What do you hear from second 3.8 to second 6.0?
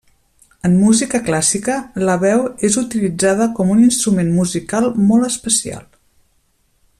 instrument musical molt especial.